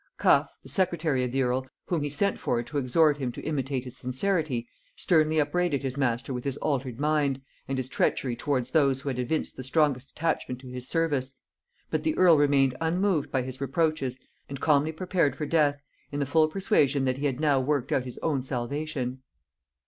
Cuff, 0.17 0.49
the 0.63 0.69
secretary 0.69 1.23
of 1.23 1.31
the 1.31 1.43
earl, 1.43 1.67
whom 1.85 2.01
he 2.01 2.09
sent 2.09 2.39
for 2.39 2.63
to 2.63 2.77
exhort 2.79 3.17
him 3.17 3.31
to 3.33 3.43
imitate 3.43 3.83
his 3.83 3.95
sincerity, 3.95 4.67
sternly 4.95 5.37
upbraided 5.37 5.83
his 5.83 5.95
master 5.95 6.33
with 6.33 6.43
his 6.43 6.57
altered 6.57 6.99
mind, 6.99 7.39
and 7.67 7.77
his 7.77 7.87
treachery 7.87 8.35
towards 8.35 8.71
those 8.71 9.01
who 9.01 9.09
had 9.09 9.19
evinced 9.19 9.57
the 9.57 9.63
strongest 9.63 10.09
attachment 10.09 10.59
to 10.61 10.69
his 10.69 10.87
service: 10.87 11.35
but 11.91 12.01
the 12.01 12.17
earl 12.17 12.35
remained 12.35 12.75
unmoved 12.81 13.29
by 13.31 13.43
his 13.43 13.61
reproaches, 13.61 14.17
and 14.49 14.59
calmly 14.59 14.91
prepared 14.91 15.35
for 15.35 15.45
death 15.45 15.79
in 16.11 16.19
the 16.19 16.25
full 16.25 16.47
persuasion 16.47 17.05
that 17.05 17.19
he 17.19 17.27
had 17.27 17.39
now 17.39 17.59
worked 17.59 17.91
out 17.91 18.03
his 18.05 18.17
own 18.23 18.41
salvation. 18.41 19.21